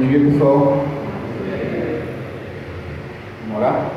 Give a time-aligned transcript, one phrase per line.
[0.00, 0.82] Dia, pessoal.
[3.42, 3.90] Vamos orar?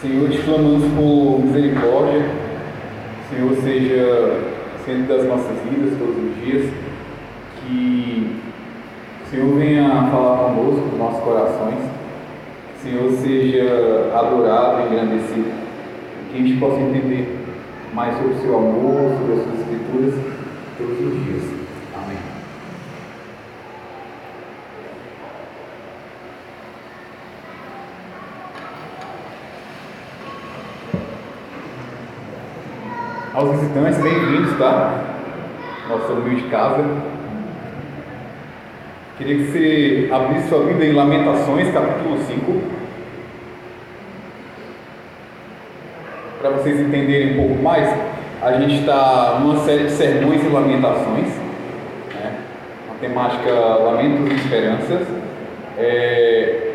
[0.00, 2.28] Senhor, te clamamos por misericórdia.
[3.30, 4.40] Senhor, seja
[4.84, 6.72] centro das nossas vidas todos os dias.
[7.60, 8.36] Que
[9.24, 11.78] o Senhor venha falar conosco, nos nossos corações.
[12.82, 15.52] Que o Senhor seja adorado e engrandecido.
[16.32, 17.38] Que a gente possa entender
[17.94, 20.14] mais sobre o seu amor, sobre as suas escrituras
[20.76, 21.55] todos os dias.
[33.46, 35.04] Aos visitantes, bem-vindos, tá?
[35.88, 36.84] Nossa humilde casa.
[39.16, 42.60] Queria que você abrisse sua Bíblia em Lamentações, capítulo 5.
[46.40, 47.88] Para vocês entenderem um pouco mais,
[48.42, 51.28] a gente está numa série de sermões e lamentações,
[52.14, 52.38] né?
[52.88, 55.06] uma temática Lamentos e Esperanças.
[55.78, 56.72] É...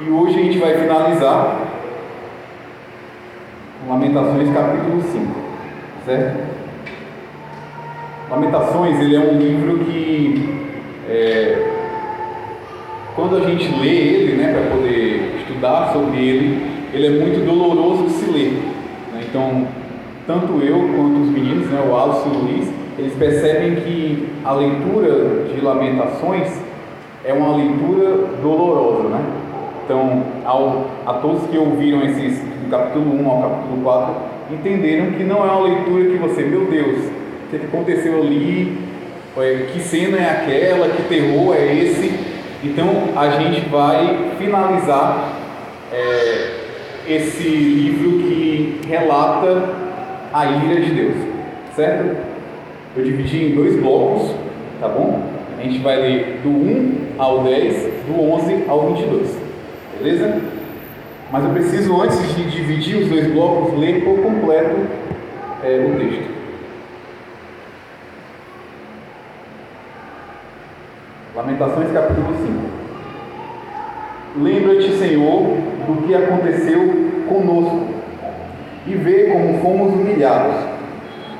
[0.00, 1.60] E hoje a gente vai finalizar
[3.88, 5.49] Lamentações capítulo 5.
[6.04, 6.60] Certo?
[8.30, 10.58] Lamentações, ele é um livro que,
[11.08, 11.66] é,
[13.16, 18.04] quando a gente lê ele, né, para poder estudar sobre ele, ele é muito doloroso
[18.04, 18.52] de se ler.
[19.12, 19.24] Né?
[19.28, 19.66] Então,
[20.26, 24.52] tanto eu quanto os meninos, né, o Alisson e o Luiz, eles percebem que a
[24.52, 26.60] leitura de Lamentações
[27.24, 29.24] é uma leitura dolorosa, né?
[29.84, 34.14] Então, ao, a todos que ouviram esses, do capítulo 1 ao capítulo 4,
[34.52, 36.98] entenderam que não é uma leitura que você, meu Deus,
[37.46, 38.78] o que aconteceu ali,
[39.72, 42.12] que cena é aquela, que terror é esse.
[42.62, 45.32] Então a gente vai finalizar
[45.92, 46.50] é,
[47.08, 49.70] esse livro que relata
[50.32, 51.16] a ira de Deus,
[51.74, 52.16] certo?
[52.96, 54.34] Eu dividi em dois blocos,
[54.80, 55.22] tá bom?
[55.58, 59.36] A gente vai ler do 1 ao 10, do 11 ao 22,
[59.98, 60.40] beleza?
[61.32, 64.76] Mas eu preciso, antes de dividir os dois blocos, ler por completo
[65.62, 66.28] é, o texto.
[71.36, 72.34] Lamentações capítulo
[74.34, 74.42] 5.
[74.42, 76.80] Lembra-te, Senhor, do que aconteceu
[77.28, 77.86] conosco
[78.88, 80.56] e vê como fomos humilhados.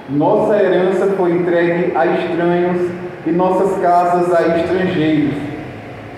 [0.09, 2.91] Nossa herança foi entregue a estranhos
[3.27, 5.35] e nossas casas a estrangeiros.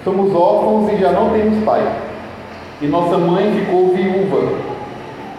[0.05, 2.12] Somos órfãos e já não temos pai
[2.83, 4.59] e nossa mãe ficou viúva.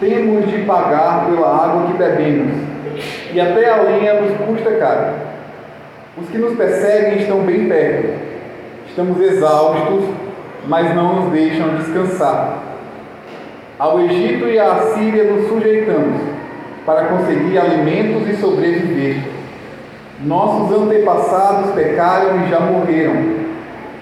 [0.00, 2.56] Temos de pagar pela água que bebemos,
[3.32, 5.12] e até a lenha nos custa caro.
[6.16, 8.08] Os que nos perseguem estão bem perto.
[8.88, 10.04] Estamos exaustos,
[10.66, 12.62] mas não nos deixam descansar.
[13.78, 16.22] Ao Egito e à Síria nos sujeitamos
[16.86, 19.16] para conseguir alimentos e sobreviver.
[20.24, 23.44] Nossos antepassados pecaram e já morreram,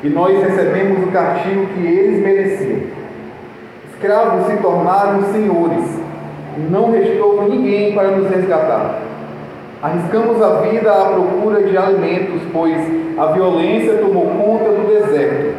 [0.04, 3.01] e nós recebemos o castigo que eles mereciam
[4.02, 5.84] escravos se tornaram senhores,
[6.68, 8.98] não restou ninguém para nos resgatar.
[9.80, 12.76] Arriscamos a vida à procura de alimentos, pois
[13.16, 15.54] a violência tomou conta do deserto.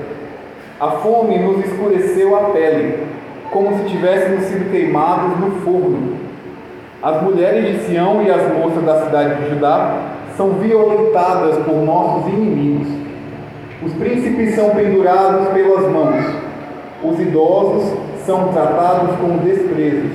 [0.77, 3.07] A fome nos escureceu a pele,
[3.49, 6.17] como se tivéssemos sido queimados no forno.
[7.01, 9.99] As mulheres de Sião e as moças da cidade de Judá
[10.35, 12.87] são violentadas por nossos inimigos.
[13.85, 16.23] Os príncipes são pendurados pelas mãos.
[17.03, 20.09] Os idosos são tratados com desprezo.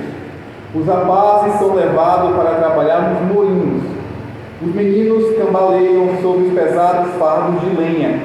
[0.73, 3.83] Os rapazes são levados para trabalhar nos moinhos.
[4.61, 8.19] Os meninos cambaleiam sob os pesados fardos de lenha.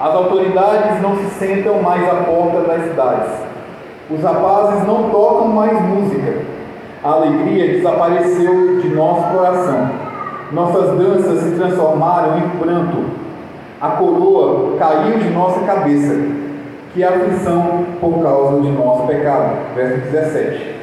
[0.00, 3.30] As autoridades não se sentam mais à porta das cidades.
[4.10, 6.42] Os rapazes não tocam mais música.
[7.04, 9.90] A alegria desapareceu de nosso coração.
[10.52, 13.04] Nossas danças se transformaram em pranto.
[13.80, 16.47] A coroa caiu de nossa cabeça
[16.92, 19.74] que é aflição por causa de nosso pecado.
[19.74, 20.76] Verso 17.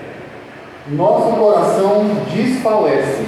[0.92, 3.26] Nosso coração desfalece,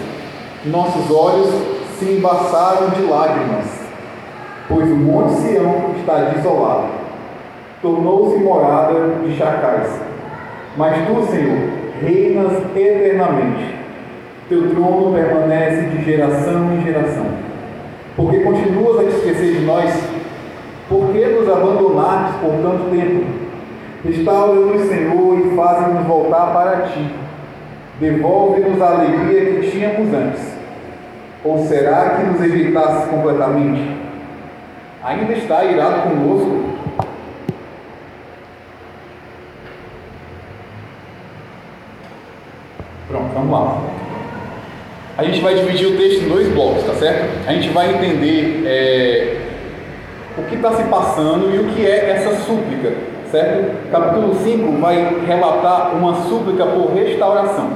[0.65, 1.50] nossos olhos
[1.97, 3.65] se embaçaram de lágrimas,
[4.69, 6.89] pois o Monte Sião está desolado,
[7.81, 8.94] tornou-se morada
[9.25, 9.89] de chacais.
[10.77, 11.57] Mas tu, Senhor,
[12.00, 13.75] reinas eternamente,
[14.47, 17.25] teu trono permanece de geração em geração.
[18.15, 19.91] Porque continuas a te esquecer de nós,
[20.89, 23.25] por que nos abandonastes por tanto tempo?
[24.05, 27.05] Restaura-nos, Senhor, e faz-nos voltar para ti.
[27.99, 30.57] Devolve-nos a alegria que tínhamos antes.
[31.43, 33.97] Ou será que nos evitasse completamente?
[35.03, 36.63] Ainda está irado conosco?
[43.07, 43.81] Pronto, vamos lá.
[45.17, 47.47] A gente vai dividir o texto em dois blocos, tá certo?
[47.47, 49.46] A gente vai entender é,
[50.37, 52.93] o que está se passando e o que é essa súplica,
[53.31, 53.89] certo?
[53.91, 57.69] Capítulo 5 vai relatar uma súplica por restauração.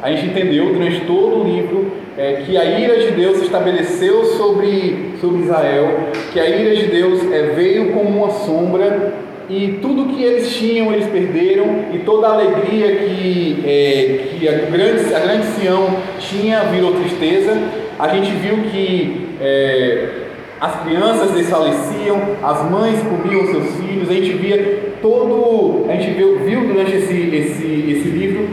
[0.00, 4.24] A gente entendeu durante todo o livro é, que a ira de Deus se estabeleceu
[4.24, 9.14] sobre, sobre Israel, que a ira de Deus é, veio como uma sombra
[9.48, 14.52] e tudo que eles tinham eles perderam e toda a alegria que, é, que a,
[14.52, 17.60] grande, a grande Sião tinha virou tristeza.
[17.98, 20.23] A gente viu que é,
[20.64, 26.38] as crianças desfaleciam, as mães comiam seus filhos, a gente via todo, a gente viu,
[26.38, 28.48] viu durante esse, esse, esse livro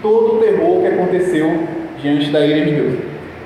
[0.00, 1.68] todo o terror que aconteceu
[2.00, 2.94] diante da ira de Deus.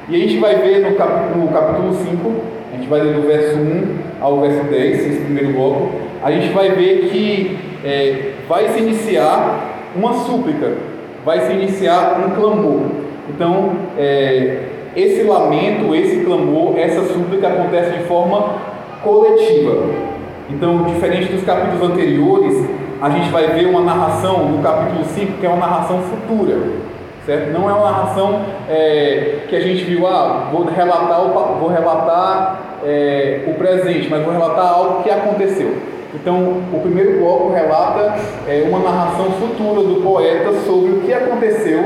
[0.08, 2.32] E a gente vai ver no, cap, no capítulo 5,
[2.72, 3.84] a gente vai ler do verso 1
[4.20, 5.90] ao verso 10, esse primeiro bloco,
[6.22, 10.74] a gente vai ver que é, vai se iniciar uma súplica,
[11.24, 12.82] vai se iniciar um clamor.
[13.28, 18.54] Então, é, esse lamento, esse clamor, essa súplica acontece de forma
[19.04, 19.90] coletiva.
[20.48, 22.64] Então, diferente dos capítulos anteriores,
[23.02, 26.56] a gente vai ver uma narração no capítulo 5 que é uma narração futura.
[27.26, 27.52] Certo?
[27.52, 28.40] Não é uma narração
[28.70, 31.20] é, que a gente viu, ah, vou relatar,
[31.58, 35.74] vou relatar é, o presente, mas vou relatar algo que aconteceu.
[36.14, 38.16] Então, o primeiro bloco relata
[38.46, 41.82] é, uma narração futura do poeta sobre o que aconteceu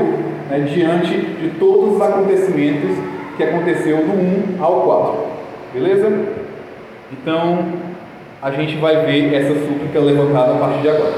[0.49, 2.91] né, diante de todos os acontecimentos
[3.35, 5.19] que aconteceu do 1 ao 4.
[5.73, 6.11] Beleza?
[7.11, 7.65] Então,
[8.41, 11.13] a gente vai ver essa súplica levantada a partir de agora.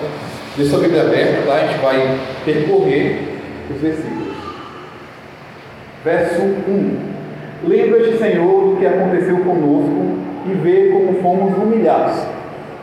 [0.56, 1.56] Deixa a Bíblia aberta, tá?
[1.56, 3.40] A gente vai percorrer
[3.70, 4.34] os versículos.
[6.04, 7.14] Verso 1.
[7.66, 12.33] Lembra-te, Senhor, do que aconteceu conosco e vê como fomos humilhados.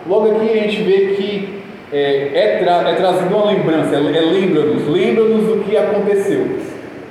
[0.07, 1.61] Logo aqui a gente vê que
[1.93, 6.47] é, é, tra é trazido uma lembrança, é, é lembra-nos, lembra-nos do que aconteceu.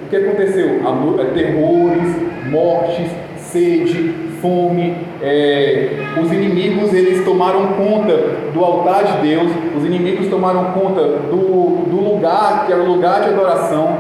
[0.06, 0.80] O que aconteceu?
[1.19, 2.15] É, terrores,
[2.50, 3.07] mortes,
[3.38, 4.95] sede, fome.
[5.21, 5.89] É,
[6.21, 8.15] os inimigos eles tomaram conta
[8.53, 13.21] do altar de Deus, os inimigos tomaram conta do, do lugar que era o lugar
[13.21, 13.97] de adoração,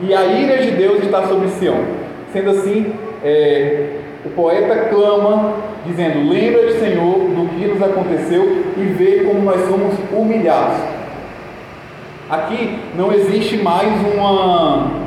[0.00, 1.76] e a ira de Deus está sobre Sião.
[2.32, 2.92] Sendo assim,
[3.22, 5.54] é, o poeta clama,
[5.86, 10.78] dizendo: Lembra-te, Senhor, do que nos aconteceu e vê como nós somos humilhados.
[12.30, 15.02] Aqui não existe mais uma.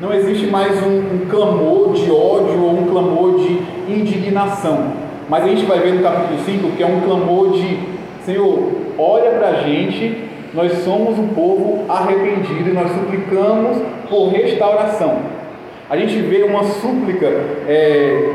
[0.00, 4.92] Não existe mais um, um clamor de ódio ou um clamor de indignação.
[5.28, 7.78] Mas a gente vai ver no capítulo 5 que é um clamor de
[8.24, 10.24] Senhor, olha para a gente,
[10.54, 13.76] nós somos um povo arrependido e nós suplicamos
[14.08, 15.18] por restauração.
[15.88, 17.26] A gente vê uma súplica
[17.68, 18.30] é,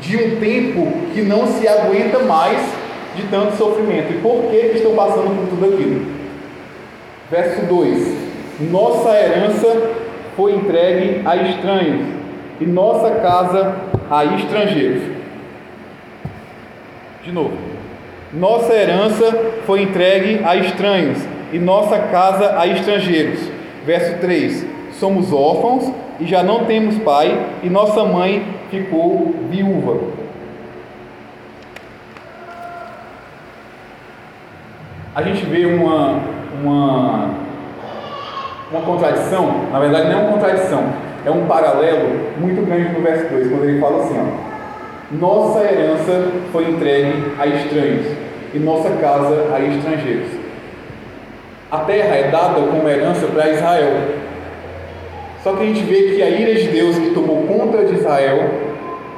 [0.00, 2.60] de um tempo que não se aguenta mais
[3.16, 4.12] de tanto sofrimento.
[4.12, 6.06] E por que, estão passando por tudo aquilo?
[7.30, 8.16] Verso 2:
[8.70, 9.90] Nossa herança
[10.36, 12.06] foi entregue a estranhos,
[12.60, 13.76] e nossa casa
[14.08, 15.02] a estrangeiros.
[17.24, 17.56] De novo.
[18.32, 21.18] Nossa herança foi entregue a estranhos,
[21.52, 23.40] e nossa casa a estrangeiros.
[23.84, 24.64] Verso 3:
[25.02, 29.98] Somos órfãos e já não temos pai, e nossa mãe ficou viúva.
[35.12, 36.20] A gente vê uma,
[36.62, 37.30] uma,
[38.70, 40.84] uma contradição, na verdade não é uma contradição,
[41.26, 46.30] é um paralelo muito grande no verso 2, quando ele fala assim: ó, Nossa herança
[46.52, 48.06] foi entregue a estranhos,
[48.54, 50.28] e nossa casa a estrangeiros.
[51.72, 54.22] A terra é dada como herança para Israel,
[55.42, 58.48] só que a gente vê que a ira de Deus que tomou conta de Israel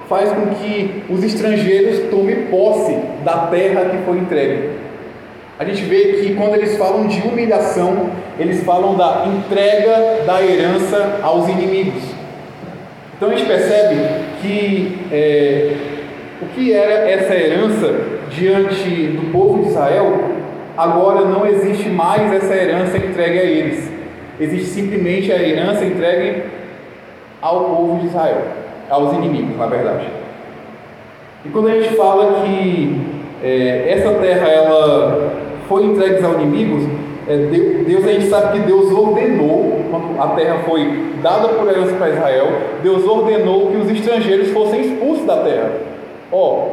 [0.09, 4.71] faz com que os estrangeiros tomem posse da terra que foi entregue.
[5.59, 11.21] A gente vê que quando eles falam de humilhação, eles falam da entrega da herança
[11.23, 12.03] aos inimigos.
[13.17, 13.97] Então a gente percebe
[14.43, 15.73] que é,
[16.43, 17.95] o que era essa herança
[18.31, 20.25] diante do povo de Israel,
[20.77, 23.94] agora não existe mais essa herança entregue a eles.
[24.41, 26.43] Existe simplesmente a herança entregue
[27.41, 28.43] ao povo de Israel,
[28.91, 30.07] aos inimigos, na verdade.
[31.45, 33.01] E quando a gente fala que
[33.43, 35.33] é, essa terra ela
[35.69, 36.85] foi entregue aos inimigos,
[37.29, 37.37] é,
[37.87, 42.11] Deus, a gente sabe que Deus ordenou, quando a terra foi dada por herança para
[42.11, 42.49] Israel,
[42.83, 45.71] Deus ordenou que os estrangeiros fossem expulsos da terra.
[46.33, 46.69] Ó,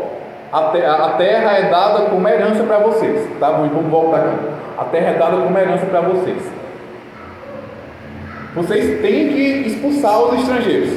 [0.52, 3.52] a, te, a terra é dada como herança para vocês, tá?
[3.52, 4.36] Vamos voltar aqui.
[4.78, 6.61] A terra é dada como herança para vocês.
[8.54, 10.90] Vocês têm que expulsar os estrangeiros.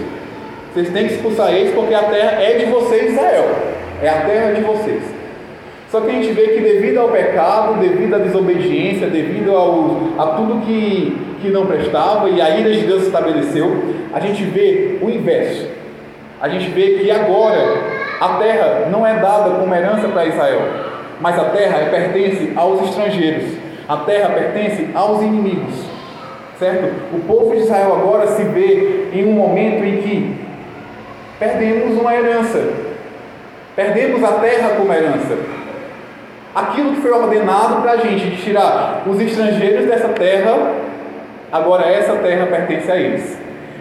[0.72, 3.44] Vocês têm que expulsar eles porque a terra é de vocês, Israel.
[4.02, 5.02] É a terra de vocês.
[5.88, 10.26] Só que a gente vê que devido ao pecado, devido à desobediência, devido ao, a
[10.36, 15.08] tudo que, que não prestava e a ira de Deus estabeleceu, a gente vê o
[15.08, 15.68] inverso.
[16.40, 17.78] A gente vê que agora
[18.20, 20.62] a terra não é dada como herança para Israel,
[21.20, 23.44] mas a terra pertence aos estrangeiros,
[23.88, 25.93] a terra pertence aos inimigos,
[26.58, 26.92] certo?
[27.12, 30.36] O povo de Israel agora se vê em um momento em que
[31.38, 32.62] perdemos uma herança,
[33.74, 35.36] perdemos a terra como herança.
[36.54, 40.72] Aquilo que foi ordenado para a gente de tirar os estrangeiros dessa terra,
[41.50, 43.36] agora essa terra pertence a eles.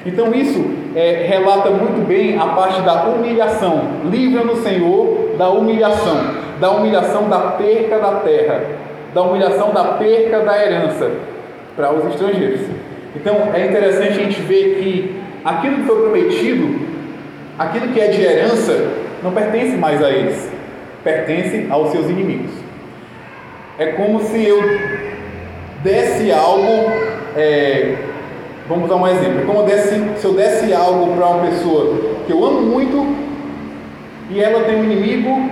[0.06, 0.66] Então isso
[0.96, 3.84] é, relata muito bem a parte da humilhação.
[4.06, 6.18] Livra-nos, Senhor, da humilhação,
[6.60, 8.62] da humilhação da perca da terra,
[9.14, 11.33] da humilhação da perca da herança
[11.76, 12.62] para os estrangeiros.
[13.16, 16.80] Então é interessante a gente ver que aquilo que foi prometido,
[17.58, 20.50] aquilo que é de herança, não pertence mais a eles,
[21.04, 22.52] pertence aos seus inimigos.
[23.78, 24.62] É como se eu
[25.84, 26.92] desse algo.
[27.36, 27.96] É,
[28.68, 29.46] Vamos dar um exemplo.
[29.46, 33.14] Como eu desse, se eu desse algo para uma pessoa que eu amo muito
[34.30, 35.50] e ela tem um inimigo,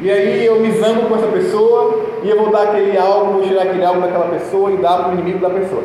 [0.00, 3.42] e aí eu me zango com essa pessoa e eu vou dar aquele algo, vou
[3.42, 5.84] tirar aquele algo daquela pessoa e dar para o inimigo da pessoa.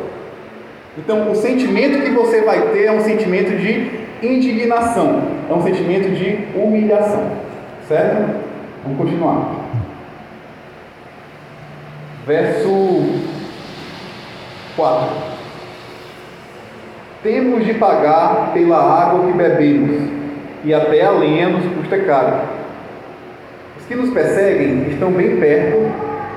[0.98, 3.90] Então, o sentimento que você vai ter é um sentimento de
[4.22, 7.30] indignação, é um sentimento de humilhação.
[7.86, 8.40] Certo?
[8.82, 9.54] Vamos continuar.
[12.26, 12.70] Verso
[14.76, 15.36] 4
[17.26, 20.10] temos de pagar pela água que bebemos,
[20.64, 22.36] e até a lenha nos custa caro.
[23.88, 25.92] Que nos perseguem estão bem perto,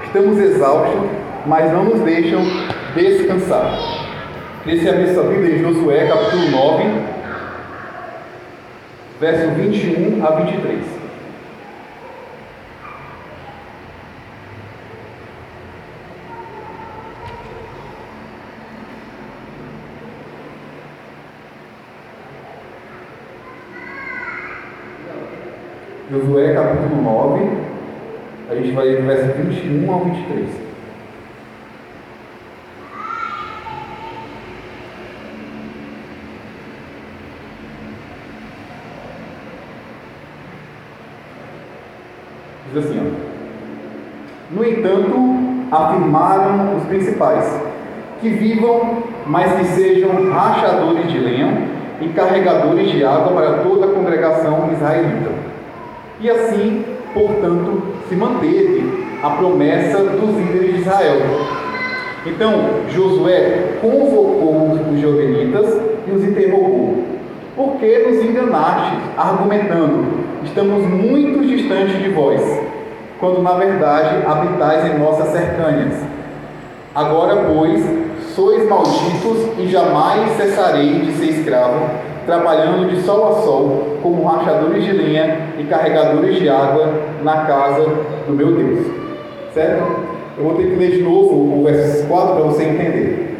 [0.05, 1.09] estamos exaustos,
[1.47, 2.41] mas não nos deixam
[2.95, 3.75] descansar.
[4.67, 6.83] Esse é a sua Bíblia em Josué, capítulo 9,
[9.19, 10.98] verso 21 a 23.
[26.11, 27.49] Josué capítulo 9,
[28.49, 30.49] a gente vai do verso 21 ao 23.
[42.73, 44.55] Diz assim, ó.
[44.55, 45.15] No entanto,
[45.71, 47.45] afirmaram os principais,
[48.19, 51.67] que vivam, mas que sejam rachadores de lenha
[52.01, 55.48] e carregadores de água para toda a congregação israelita
[56.21, 56.83] e assim,
[57.13, 61.21] portanto, se manteve a promessa dos líderes de Israel.
[62.25, 62.51] Então,
[62.89, 67.03] Josué convocou os jovenitas e os interrogou:
[67.55, 70.05] Por que nos enganastes, argumentando,
[70.43, 72.41] estamos muito distantes de vós,
[73.19, 76.03] quando na verdade habitais em nossas cercâneas?
[76.93, 77.81] Agora, pois,
[78.35, 84.85] sois malditos e jamais cessareis de ser escravo trabalhando de sol a sol como rachadores
[84.85, 86.93] de lenha e carregadores de água
[87.23, 87.83] na casa
[88.27, 88.85] do meu Deus.
[89.51, 89.83] Certo?
[90.37, 93.35] Eu vou ter que ler de novo o verso 4 para você entender.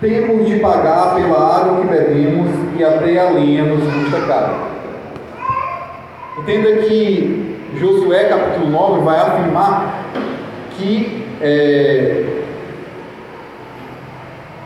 [0.00, 4.54] Temos de pagar pela água que bebemos e até a lenha nos custa caro.
[6.40, 10.06] Entenda que Josué capítulo 9 vai afirmar
[10.76, 12.24] que, é,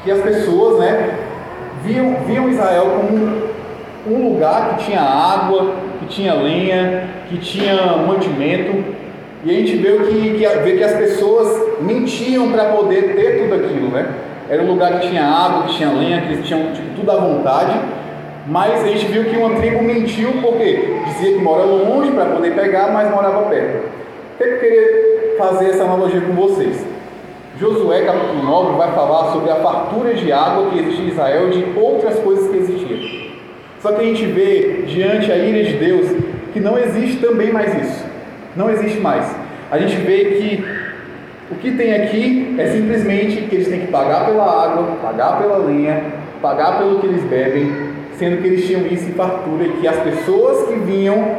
[0.03, 1.26] que as pessoas, né,
[1.85, 8.85] viam, viam Israel como um lugar que tinha água, que tinha lenha, que tinha mantimento.
[9.45, 13.55] E a gente vê que, que, vê que as pessoas mentiam para poder ter tudo
[13.55, 14.07] aquilo, né?
[14.49, 17.17] Era um lugar que tinha água, que tinha lenha, que eles tinham tipo, tudo à
[17.17, 17.79] vontade.
[18.47, 22.55] Mas a gente viu que uma tribo mentiu porque dizia que mora longe para poder
[22.55, 23.89] pegar, mas morava perto.
[24.39, 26.96] Eu queria fazer essa analogia com vocês.
[27.59, 31.53] Josué capítulo 9 vai falar sobre a fartura de água que existia em Israel e
[31.53, 33.31] de outras coisas que existiam.
[33.81, 36.07] Só que a gente vê diante a ira de Deus
[36.53, 38.05] que não existe também mais isso.
[38.55, 39.35] Não existe mais.
[39.71, 40.65] A gente vê que
[41.51, 45.57] o que tem aqui é simplesmente que eles têm que pagar pela água, pagar pela
[45.57, 46.05] lenha,
[46.43, 47.73] pagar pelo que eles bebem,
[48.19, 51.37] sendo que eles tinham isso em fartura e que as pessoas que vinham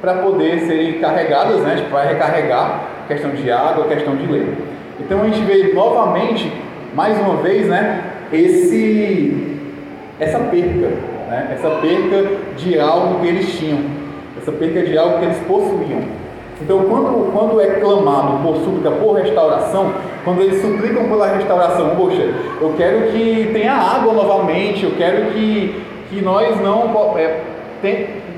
[0.00, 4.75] para poder serem carregadas, né, para recarregar, questão de água, questão de lenha.
[4.98, 6.50] Então a gente vê novamente,
[6.94, 9.58] mais uma vez, né, esse,
[10.18, 10.88] essa perca,
[11.28, 13.80] né, essa perca de algo que eles tinham,
[14.40, 16.26] essa perca de algo que eles possuíam.
[16.60, 19.92] Então, quando, quando é clamado por súplica, por restauração,
[20.24, 22.22] quando eles suplicam pela restauração, poxa,
[22.60, 27.18] eu quero que tenha água novamente, eu quero que, que nós não.
[27.18, 27.40] É,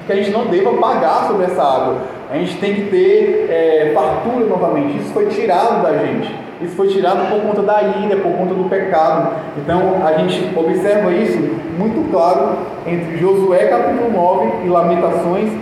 [0.08, 1.98] que a gente não deva pagar sobre essa água.
[2.30, 4.98] A gente tem que ter é, fartura novamente.
[4.98, 6.34] Isso foi tirado da gente.
[6.62, 9.34] Isso foi tirado por conta da ira, por conta do pecado.
[9.58, 11.38] Então a gente observa isso
[11.78, 15.52] muito claro entre Josué capítulo 9 e Lamentações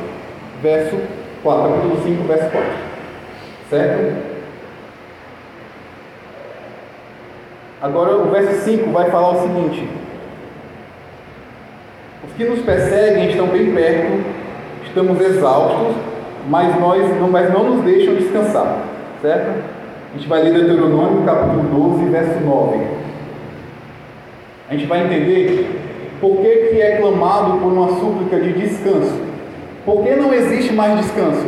[0.63, 0.97] verso
[1.43, 2.69] 4, capítulo 5, verso 4.
[3.69, 4.37] Certo?
[7.83, 9.89] Agora o verso 5 vai falar o seguinte:
[12.27, 14.36] Os que nos perseguem estão bem perto,
[14.87, 15.97] estamos exaustos,
[16.49, 18.85] mas, nós, não, mas não nos deixam descansar.
[19.21, 19.65] Certo?
[20.13, 21.63] A gente vai ler Deuteronômio capítulo
[21.99, 22.79] 12, verso 9.
[24.69, 25.69] A gente vai entender
[26.21, 29.21] por que, que é clamado por uma súplica de descanso.
[29.85, 31.47] Por que não existe mais descanso?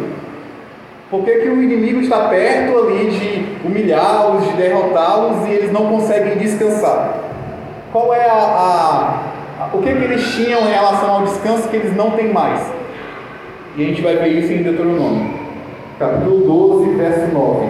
[1.11, 5.87] Por que, que o inimigo está perto ali de humilhá-los, de derrotá-los e eles não
[5.87, 7.21] conseguem descansar?
[7.90, 8.35] Qual é a,
[9.62, 12.61] a, o que, que eles tinham em relação ao descanso que eles não têm mais?
[13.76, 15.30] E a gente vai ver isso em Deuteronômio,
[15.98, 17.66] capítulo 12, verso 9.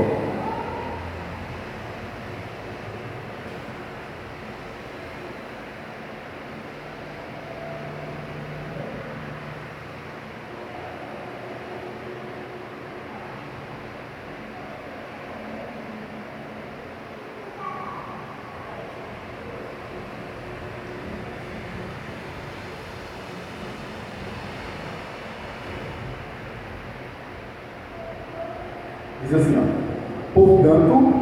[29.29, 31.13] Diz assim, ó, portanto,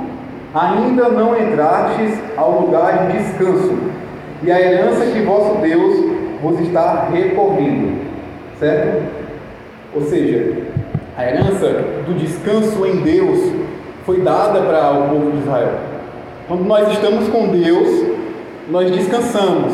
[0.54, 3.76] ainda não entrastes ao lugar de descanso,
[4.42, 6.04] e a herança que vosso Deus
[6.40, 8.06] vos está recorrendo.
[8.58, 9.02] Certo?
[9.94, 10.62] Ou seja,
[11.16, 11.66] a herança
[12.06, 13.52] do descanso em Deus
[14.04, 15.72] foi dada para o povo de Israel.
[16.46, 18.04] Quando nós estamos com Deus,
[18.70, 19.72] nós descansamos.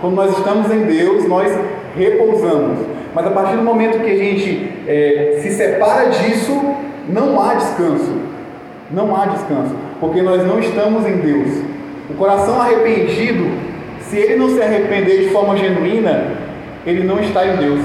[0.00, 1.52] Quando nós estamos em Deus, nós
[1.96, 2.78] repousamos.
[3.14, 6.52] Mas a partir do momento que a gente é, se separa disso,
[7.08, 8.12] não há descanso.
[8.90, 11.62] Não há descanso, porque nós não estamos em Deus.
[12.08, 13.46] O coração arrependido,
[14.00, 16.32] se ele não se arrepender de forma genuína,
[16.86, 17.80] ele não está em Deus.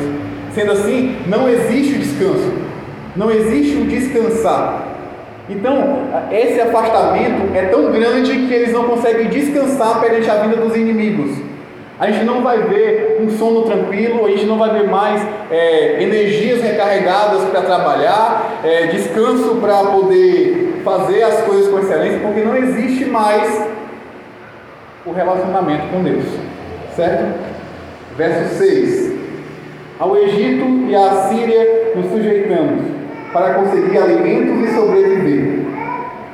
[0.54, 2.54] Sendo assim, não existe o descanso,
[3.18, 4.88] não existe o descansar.
[5.50, 10.74] Então, esse afastamento é tão grande que eles não conseguem descansar perante a vida dos
[10.76, 11.32] inimigos.
[12.04, 16.04] A gente não vai ver um sono tranquilo, a gente não vai ver mais é,
[16.04, 22.58] energias recarregadas para trabalhar, é, descanso para poder fazer as coisas com excelência, porque não
[22.58, 23.70] existe mais
[25.06, 26.26] o relacionamento com Deus.
[26.94, 27.40] Certo?
[28.18, 29.14] Verso 6:
[29.98, 32.84] Ao Egito e à Síria nos sujeitamos,
[33.32, 35.66] para conseguir alimentos e sobreviver.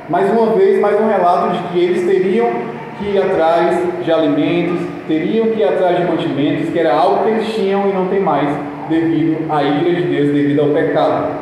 [0.08, 2.50] Mais uma vez, mais um relato de que eles teriam
[2.98, 7.30] que ir atrás de alimentos, teriam que ir atrás de mantimentos, que era algo que
[7.30, 8.48] eles tinham e não tem mais,
[8.88, 11.34] devido à ira de Deus, devido ao pecado.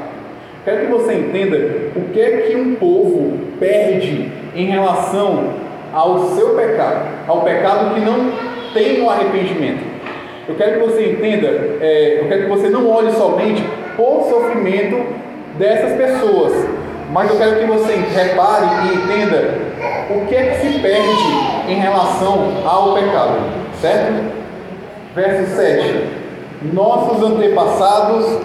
[0.64, 1.56] Quero que você entenda
[1.94, 5.50] o que é que um povo perde em relação
[5.92, 8.32] ao seu pecado, ao pecado que não
[8.72, 9.84] tem o arrependimento.
[10.48, 11.48] Eu quero que você entenda,
[11.80, 13.62] é, eu quero que você não olhe somente
[13.96, 15.04] por sofrimento
[15.58, 16.52] dessas pessoas,
[17.12, 19.68] mas eu quero que você repare e entenda
[20.10, 24.32] o que é que se perde em relação ao pecado, certo?
[25.14, 26.04] Verso 7.
[26.72, 28.40] Nossos antepassados,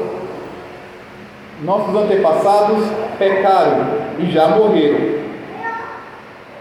[1.64, 2.86] nossos antepassados
[3.18, 3.88] pecaram
[4.20, 5.24] e já morreram.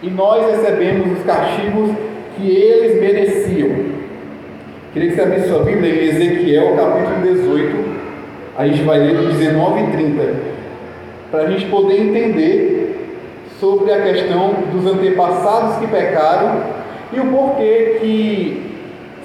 [0.02, 1.90] E nós recebemos os castigos
[2.36, 3.92] que eles mereciam.
[4.92, 8.02] Queria que você abrisse sua Bíblia em Ezequiel, capítulo 18.
[8.58, 10.52] A gente vai ler 19 e 30
[11.30, 12.82] para a gente poder entender
[13.58, 16.81] sobre a questão dos antepassados que pecaram
[17.12, 18.72] e o porquê que,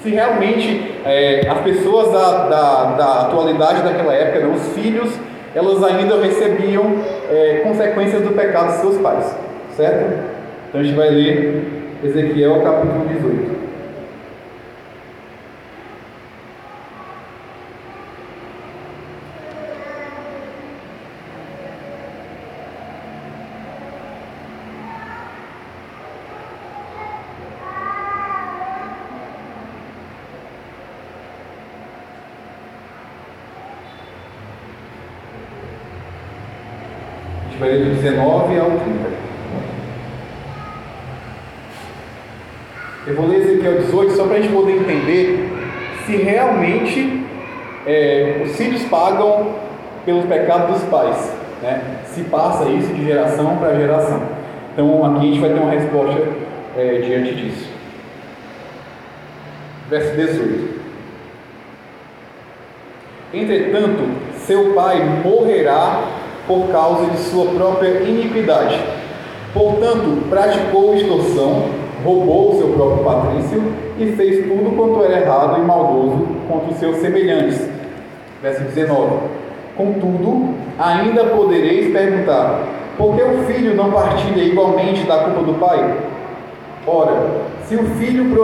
[0.02, 5.10] se realmente é, as pessoas da, da, da, atualidade daquela época, não, os filhos,
[5.54, 6.84] elas ainda recebiam
[7.30, 9.36] é, consequências do pecado de seus pais,
[9.76, 10.18] certo?
[10.68, 11.64] Então a gente vai ler
[12.04, 13.67] Ezequiel capítulo 18.
[37.58, 39.28] Vai do 19 ao 30.
[43.06, 45.50] Eu vou ler Ezequiel 18 só para a gente poder entender
[46.04, 47.26] se realmente
[47.86, 49.54] é, os filhos pagam
[50.04, 51.32] pelos pecados dos pais.
[51.62, 51.82] Né?
[52.06, 54.22] Se passa isso de geração para geração.
[54.72, 56.22] Então aqui a gente vai ter uma resposta
[56.76, 57.68] é, diante disso.
[59.88, 60.78] Verso 18.
[63.32, 66.17] Entretanto, seu pai morrerá
[66.48, 68.80] por causa de sua própria iniquidade.
[69.52, 71.64] Portanto, praticou extorsão,
[72.04, 73.62] roubou o seu próprio patrício
[73.98, 77.68] e fez tudo quanto era errado e maldoso contra os seus semelhantes.
[78.42, 79.16] Verso 19.
[79.76, 82.62] Contudo, ainda podereis perguntar:
[82.96, 85.96] por que o filho não partilha igualmente da culpa do pai?
[86.86, 87.22] Ora,
[87.66, 88.34] se o filho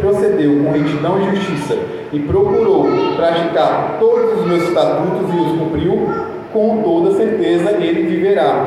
[0.00, 1.78] procedeu com retidão e justiça
[2.12, 6.08] e procurou praticar todos os meus estatutos e os cumpriu,
[6.52, 8.66] com toda certeza ele viverá.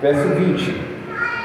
[0.00, 0.80] Verso 20: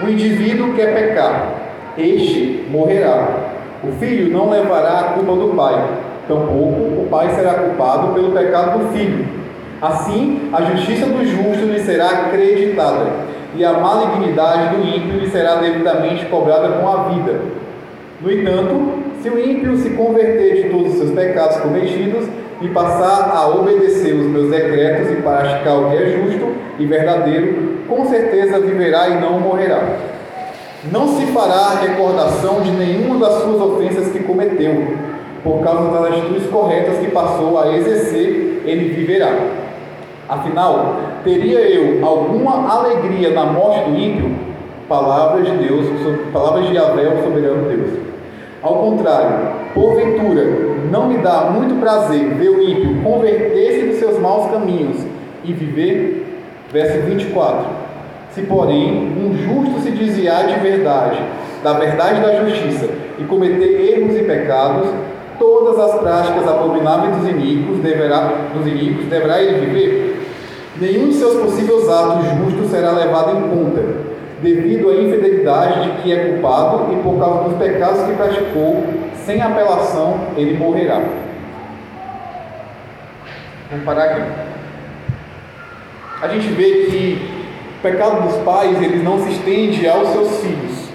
[0.03, 1.53] O indivíduo quer pecar,
[1.97, 3.55] este morrerá.
[3.83, 5.87] O filho não levará a culpa do pai,
[6.27, 9.25] tampouco o pai será culpado pelo pecado do filho.
[9.79, 13.11] Assim, a justiça do justo lhe será acreditada,
[13.55, 17.39] e a malignidade do ímpio lhe será devidamente cobrada com a vida.
[18.19, 22.27] No entanto, se o ímpio se converter de todos os seus pecados cometidos
[22.61, 27.77] e passar a obedecer os meus decretos e praticar o que é justo e verdadeiro,
[27.87, 29.81] com certeza viverá e não morrerá.
[30.91, 34.95] Não se fará recordação de nenhuma das suas ofensas que cometeu,
[35.43, 39.31] por causa das atitudes corretas que passou a exercer, ele viverá.
[40.27, 44.35] Afinal, teria eu alguma alegria na morte do ímpio?
[44.89, 45.85] Palavras de Deus,
[46.31, 48.06] palavras de Yahvé, o soberano Deus.
[48.67, 50.43] Ao contrário, porventura,
[50.91, 55.05] não me dá muito prazer ver o ímpio converter-se dos seus maus caminhos
[55.45, 56.41] e viver?
[56.69, 57.65] Verso 24.
[58.31, 61.17] Se, porém, um justo se desviar de verdade,
[61.63, 64.89] da verdade da justiça, e cometer erros e pecados,
[65.39, 70.27] todas as práticas abomináveis dos inimigos deverá, dos inimigos deverá ele viver?
[70.81, 74.06] Nenhum de seus possíveis atos justos será levado em conta,
[74.41, 78.83] devido à infidelidade de que é culpado e por causa dos pecados que praticou,
[79.25, 81.01] sem apelação, ele morrerá.
[83.69, 84.21] Vamos parar aqui.
[86.21, 87.29] A gente vê que
[87.79, 90.87] o pecado dos pais eles não se estende aos seus filhos.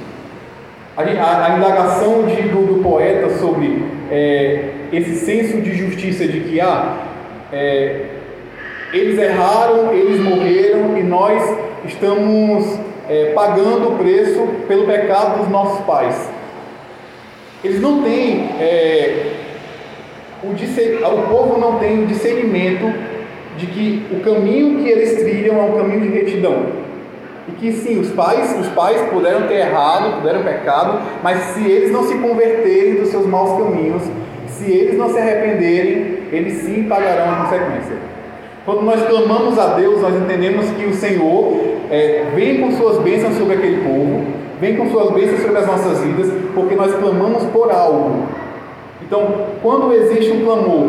[0.97, 6.41] A, a, a indagação de, do, do, poeta sobre é, esse senso de justiça de
[6.41, 6.97] que há ah,
[7.53, 8.07] é,
[8.93, 11.43] eles erraram, eles morreram e nós
[11.87, 16.31] estamos é, pagando o preço pelo pecado dos nossos pais.
[17.65, 19.33] Eles não têm, é,
[20.43, 22.93] o, o povo não tem o discernimento
[23.57, 26.67] de que o caminho que eles trilham é um caminho de retidão.
[27.49, 31.91] E que sim, os pais, os pais puderam ter errado, puderam pecado, mas se eles
[31.91, 34.03] não se converterem dos seus maus caminhos,
[34.47, 38.12] se eles não se arrependerem, eles sim pagarão a consequência.
[38.65, 41.53] Quando nós clamamos a Deus, nós entendemos que o Senhor
[41.91, 44.25] é, vem com suas bênçãos sobre aquele povo,
[44.61, 48.25] vem com suas bênçãos sobre as nossas vidas, porque nós clamamos por algo.
[49.05, 50.87] Então, quando existe um clamor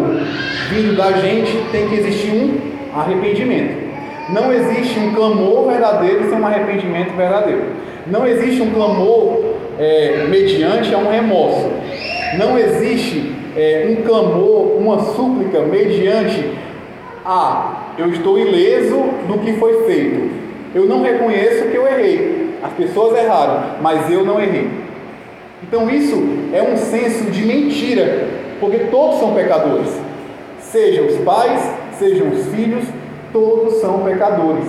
[0.70, 3.84] vindo da gente, tem que existir um arrependimento.
[4.30, 7.64] Não existe um clamor verdadeiro sem um arrependimento verdadeiro.
[8.06, 9.40] Não existe um clamor
[9.80, 11.72] é, mediante a um remorso.
[12.38, 16.50] Não existe é, um clamor, uma súplica mediante
[17.26, 20.30] ah, eu estou ileso do que foi feito.
[20.76, 22.58] Eu não reconheço que eu errei.
[22.62, 24.70] As pessoas erraram, mas eu não errei.
[25.62, 26.22] Então isso
[26.54, 28.28] é um senso de mentira,
[28.60, 29.90] porque todos são pecadores.
[30.60, 31.62] Sejam os pais,
[31.98, 32.84] sejam os filhos,
[33.32, 34.66] todos são pecadores.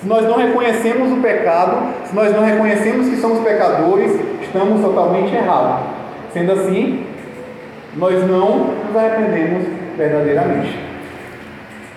[0.00, 5.34] Se nós não reconhecemos o pecado, se nós não reconhecemos que somos pecadores, estamos totalmente
[5.34, 5.86] errados.
[6.32, 7.06] Sendo assim,
[7.96, 9.64] nós não nos arrependemos
[9.96, 10.93] verdadeiramente.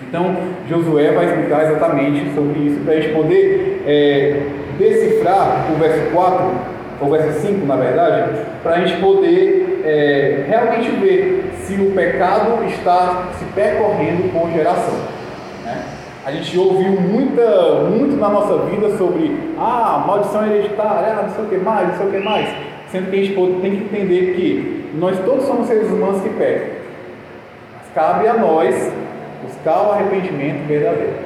[0.02, 0.36] Então,
[0.68, 4.42] Josué vai explicar exatamente sobre isso para a gente poder é,
[4.78, 6.50] decifrar o verso 4,
[7.00, 8.30] ou verso 5, na verdade,
[8.62, 14.94] para a gente poder é, realmente ver se o pecado está se percorrendo por geração.
[15.64, 15.82] Né?
[16.24, 21.44] A gente ouviu muita, muito na nossa vida sobre ah, maldição hereditária, ah, não sei
[21.44, 22.48] o que mais, não sei o que mais.
[22.90, 26.68] Sendo que a gente tem que entender que nós todos somos seres humanos que pecam.
[27.76, 28.92] Mas cabe a nós
[29.42, 31.16] buscar o arrependimento verdadeiro.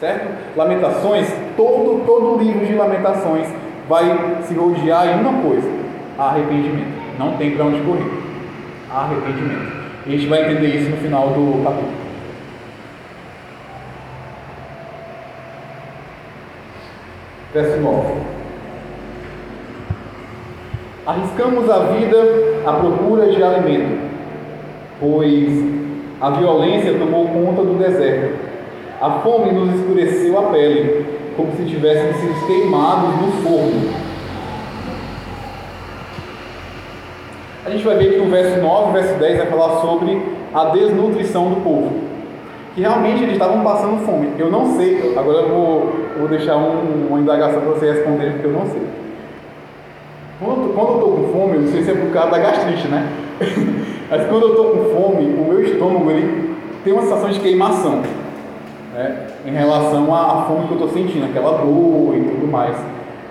[0.00, 0.56] Certo?
[0.56, 3.48] Lamentações, todo, todo livro de Lamentações
[3.88, 4.04] vai
[4.42, 5.68] se rodear em uma coisa:
[6.18, 6.96] arrependimento.
[7.18, 8.10] Não tem para onde correr.
[8.90, 9.86] Arrependimento.
[10.06, 12.06] E a gente vai entender isso no final do capítulo.
[17.54, 18.36] Verso 9.
[21.06, 22.18] Arriscamos a vida
[22.66, 24.10] à procura de alimento,
[25.00, 25.85] pois
[26.20, 28.34] a violência tomou conta do deserto.
[29.00, 31.04] A fome nos escureceu a pele,
[31.36, 34.06] como se tivéssemos sido queimados no forno.
[37.66, 40.22] A gente vai ver que no verso 9 verso 10 vai falar sobre
[40.54, 41.92] a desnutrição do povo.
[42.74, 44.30] Que realmente eles estavam passando fome.
[44.38, 48.46] Eu não sei, agora eu vou, vou deixar um, uma indagação para você responder, porque
[48.46, 48.82] eu não sei.
[50.38, 52.88] Quando, quando eu estou com fome, eu não sei se é por causa da gastrite,
[52.88, 53.06] né?
[54.10, 58.02] Mas quando eu estou com fome, o meu estômago ele tem uma sensação de queimação.
[58.94, 62.76] né, em relação à fome que eu estou sentindo, aquela dor e tudo mais.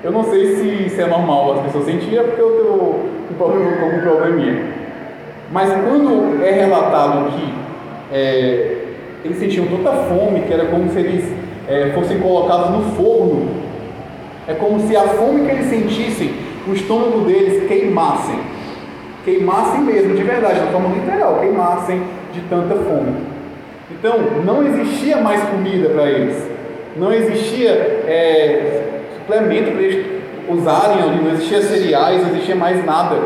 [0.03, 0.55] Eu não sei
[0.89, 4.63] se, é normal as pessoas sentirem, é porque eu estou com algum probleminha.
[5.51, 7.53] Mas quando é relatado que
[8.11, 8.77] é,
[9.23, 11.25] eles sentiam tanta fome que era como se eles
[11.67, 13.47] é, fossem colocados no forno,
[14.47, 16.33] é como se a fome que eles sentissem,
[16.67, 18.39] o estômago deles queimassem.
[19.25, 23.15] Queimassem mesmo, de verdade, de forma literal, queimassem de tanta fome.
[23.89, 26.47] Então, não existia mais comida para eles.
[26.95, 27.71] Não existia
[28.07, 30.05] é, suplemento para eles
[30.47, 33.19] usarem ali, não existia cereais, não existia mais nada.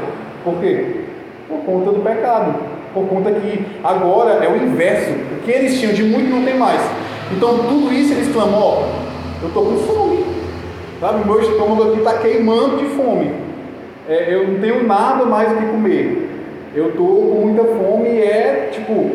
[0.43, 1.01] Por quê?
[1.49, 2.55] Por conta do pecado.
[2.93, 5.12] Por conta que agora é o inverso.
[5.12, 6.81] O que eles tinham de muito não tem mais.
[7.31, 8.83] Então tudo isso eles clamam, ó,
[9.41, 10.25] eu estou com fome.
[10.99, 13.48] Sabe, meu estômago aqui está queimando de fome.
[14.10, 16.30] É, eu não tenho nada mais o que comer.
[16.74, 19.12] Eu estou com muita fome e é tipo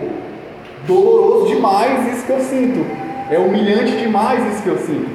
[0.86, 2.86] doloroso demais isso que eu sinto.
[3.28, 5.08] É humilhante demais isso que eu sinto.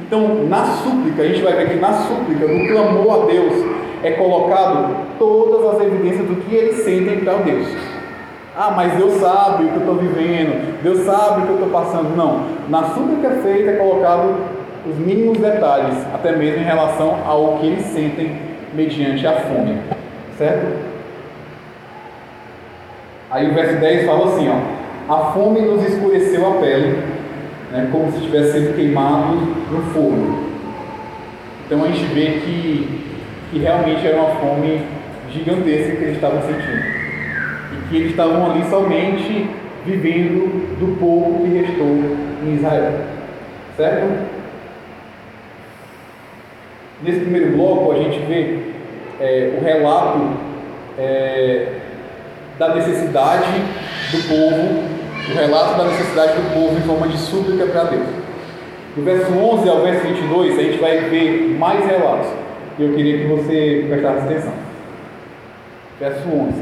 [0.00, 3.64] Então, na súplica, a gente vai ver que na súplica, no clamor a Deus,
[4.02, 7.68] é colocado todas as evidências do que eles sentem para Deus.
[8.56, 11.70] Ah, mas Deus sabe o que eu estou vivendo, Deus sabe o que eu estou
[11.70, 12.16] passando.
[12.16, 12.44] Não.
[12.68, 14.34] Na súplica feita é colocado
[14.84, 19.78] os mínimos detalhes, até mesmo em relação ao que eles sentem mediante a fome.
[20.38, 20.66] Certo?
[23.30, 26.98] Aí o verso 10 fala assim: ó, A fome nos escureceu a pele,
[27.70, 29.36] né, como se tivesse sido queimado
[29.70, 30.52] no forno.
[31.66, 33.04] Então a gente vê que,
[33.50, 34.82] que realmente era uma fome
[35.30, 37.02] gigantesca que eles estavam sentindo
[37.92, 39.46] que eles estavam ali somente
[39.84, 42.92] vivendo do pouco que restou em Israel.
[43.76, 44.41] Certo?
[47.02, 48.58] Nesse primeiro bloco, a gente vê
[49.20, 50.20] é, o relato
[50.96, 51.66] é,
[52.58, 53.50] da necessidade
[54.12, 54.84] do povo,
[55.28, 58.06] o relato da necessidade do povo em forma de súplica para Deus.
[58.94, 62.28] Do verso 11 ao verso 22, a gente vai ver mais relatos.
[62.78, 64.52] E eu queria que você prestasse atenção.
[65.98, 66.52] Verso 11.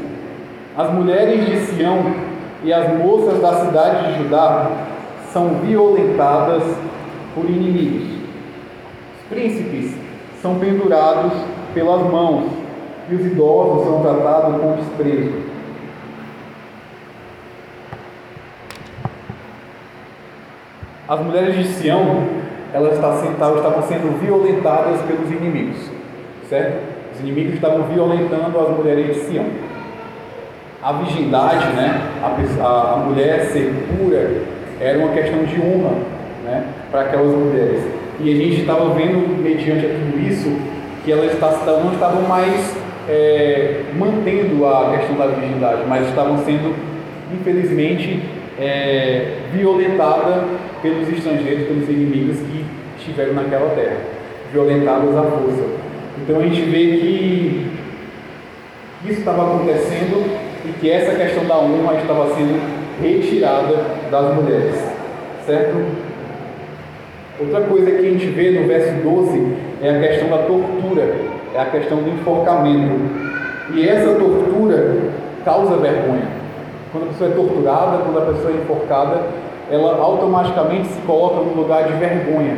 [0.78, 2.14] As mulheres de Sião
[2.64, 4.70] e as moças da cidade de Judá
[5.32, 6.62] são violentadas
[7.34, 8.08] por inimigos.
[9.18, 10.09] Os príncipes
[10.42, 11.32] são pendurados
[11.74, 12.50] pelas mãos
[13.08, 15.50] e os idosos são tratados com desprezo.
[21.08, 22.24] As mulheres de Sião,
[22.72, 25.90] elas estavam sendo violentadas pelos inimigos,
[26.48, 26.78] certo?
[27.14, 29.46] Os inimigos estavam violentando as mulheres de Sião
[30.82, 34.30] a virgindade, né, a, a, a mulher ser pura,
[34.80, 35.94] era uma questão de honra
[36.42, 37.99] né, para aquelas mulheres.
[38.22, 40.54] E a gente estava vendo, mediante tudo isso,
[41.04, 41.32] que elas
[41.82, 42.76] não estavam mais
[43.08, 46.74] é, mantendo a questão da virgindade, mas estavam sendo,
[47.32, 48.22] infelizmente,
[48.58, 50.44] é, violentadas
[50.82, 52.64] pelos estrangeiros, pelos inimigos que
[52.98, 53.96] estiveram naquela terra,
[54.52, 55.64] violentadas à força.
[56.22, 57.66] Então a gente vê que
[59.06, 62.60] isso estava acontecendo e que essa questão da honra estava sendo
[63.00, 64.76] retirada das mulheres,
[65.46, 66.09] certo?
[67.40, 71.16] Outra coisa que a gente vê no verso 12 é a questão da tortura,
[71.54, 73.00] é a questão do enforcamento.
[73.74, 74.96] E essa tortura
[75.44, 76.28] causa vergonha.
[76.92, 79.20] Quando a pessoa é torturada, quando a pessoa é enforcada,
[79.70, 82.56] ela automaticamente se coloca no lugar de vergonha,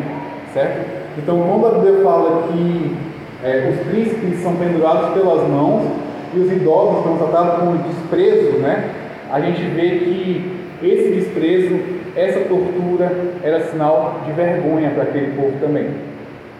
[0.52, 0.84] certo?
[1.18, 2.96] Então, quando a Bíblia fala que
[3.44, 5.86] é, os príncipes são pendurados pelas mãos,
[6.34, 8.90] e os idosos estão tratados com desprezo, né?
[9.30, 11.78] A gente vê que esse desprezo,
[12.16, 15.88] essa tortura era sinal de vergonha para aquele povo também.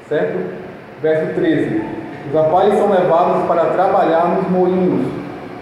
[0.09, 0.39] Certo?
[1.03, 1.83] Verso 13.
[2.29, 5.07] Os rapazes são levados para trabalhar nos moinhos.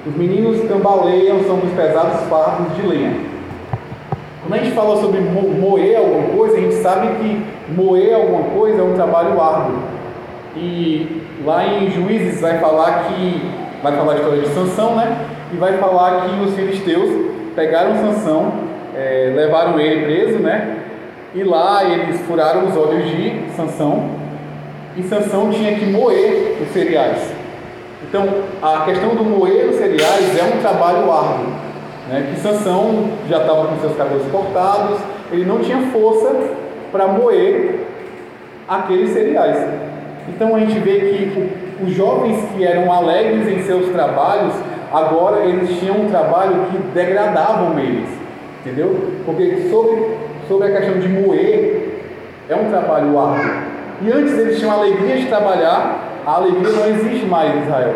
[0.07, 3.15] Os meninos cambaleiam são os pesados fardos de lenha.
[4.43, 7.45] Quando a gente fala sobre moer alguma coisa, a gente sabe que
[7.75, 9.79] moer alguma coisa é um trabalho árduo.
[10.57, 13.41] E lá em Juízes vai falar que
[13.83, 15.27] vai falar a história de Sansão, né?
[15.53, 18.53] E vai falar que os filisteus pegaram Sansão,
[18.97, 20.77] é, levaram ele preso, né?
[21.35, 24.21] E lá eles furaram os olhos de Sansão
[24.97, 27.33] e Sansão tinha que moer os cereais.
[28.03, 28.27] Então,
[28.61, 31.47] a questão do moer os cereais é um trabalho árduo,
[32.09, 32.31] né?
[32.31, 34.99] Que Sansão já estava com seus cabelos cortados,
[35.31, 36.35] ele não tinha força
[36.91, 37.87] para moer
[38.69, 39.65] aqueles cereais.
[40.29, 41.51] Então a gente vê que
[41.85, 44.53] os jovens que eram alegres em seus trabalhos,
[44.93, 48.09] agora eles tinham um trabalho que degradavam eles,
[48.61, 49.13] entendeu?
[49.25, 50.17] Porque sobre,
[50.49, 51.91] sobre a questão de moer,
[52.49, 53.51] é um trabalho árduo.
[54.03, 57.95] E antes eles tinham a alegria de trabalhar, a alegria não existe mais em Israel,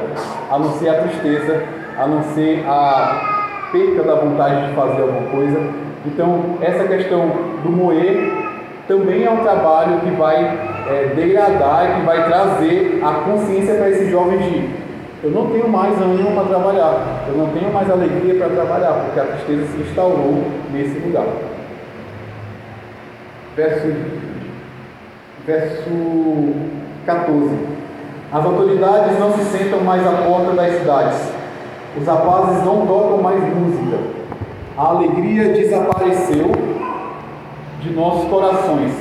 [0.51, 1.63] a não ser a tristeza,
[1.99, 5.61] a não ser a perca da vontade de fazer alguma coisa.
[6.07, 7.31] Então, essa questão
[7.63, 8.33] do moer
[8.87, 10.37] também é um trabalho que vai
[10.87, 14.84] é, degradar e que vai trazer a consciência para esses jovens de
[15.25, 19.19] eu não tenho mais ânimo para trabalhar, eu não tenho mais alegria para trabalhar, porque
[19.19, 21.25] a tristeza se instaurou nesse lugar.
[23.57, 23.87] Verso,
[25.47, 25.91] verso
[27.07, 27.57] 14.
[28.31, 31.33] As autoridades não se sentam mais à porta das cidades,
[31.99, 33.97] os rapazes não tocam mais música,
[34.77, 36.53] a alegria desapareceu
[37.81, 38.93] de nossos corações.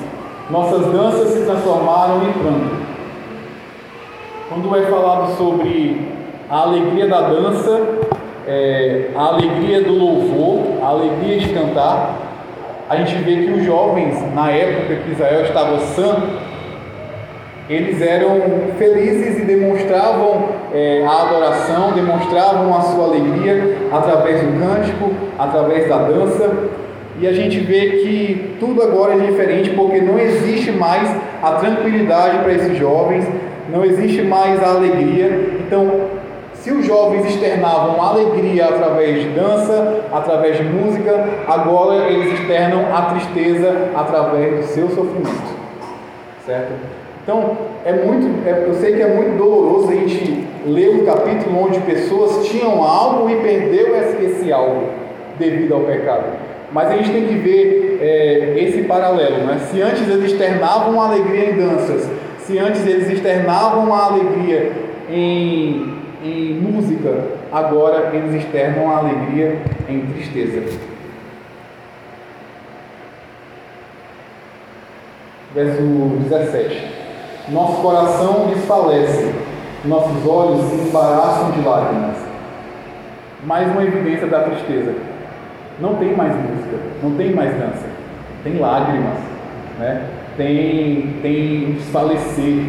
[0.49, 2.83] Nossas danças se transformaram em pranto.
[4.49, 6.06] Quando é falado sobre
[6.49, 7.82] a alegria da dança,
[8.45, 12.15] é, a alegria do louvor, a alegria de cantar,
[12.89, 16.27] a gente vê que os jovens, na época que Israel estava santo,
[17.69, 18.41] eles eram
[18.77, 25.99] felizes e demonstravam é, a adoração, demonstravam a sua alegria através do cântico, através da
[25.99, 26.51] dança.
[27.21, 31.10] E a gente vê que tudo agora é diferente porque não existe mais
[31.41, 33.25] a tranquilidade para esses jovens,
[33.73, 35.57] não existe mais a alegria.
[35.65, 36.01] Então,
[36.53, 43.01] se os jovens externavam alegria através de dança, através de música, agora eles externam a
[43.13, 45.57] tristeza através do seu sofrimento.
[46.45, 46.71] Certo?
[47.23, 51.65] Então, é muito, é, eu sei que é muito doloroso a gente ler um capítulo
[51.65, 54.89] onde pessoas tinham algo e perdeu esse, esse algo
[55.39, 56.25] devido ao pecado.
[56.71, 59.59] Mas a gente tem que ver é, esse paralelo, né?
[59.71, 62.09] Se antes eles externavam alegria em danças,
[62.45, 64.71] se antes eles externavam a alegria
[65.10, 70.77] em, em música, agora eles externam a alegria em tristeza.
[75.56, 76.91] Verso 17.
[77.49, 79.34] Nosso coração desfalece,
[79.86, 82.17] nossos olhos se embaraçam de lágrimas.
[83.45, 84.95] Mais uma evidência da tristeza.
[85.79, 87.86] Não tem mais música, não tem mais dança,
[88.43, 89.17] tem lágrimas,
[89.79, 90.22] né?
[90.38, 92.65] Tem, tem desfalecer,